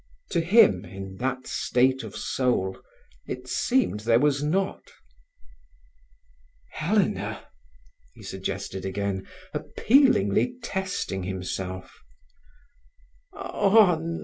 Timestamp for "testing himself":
10.63-12.01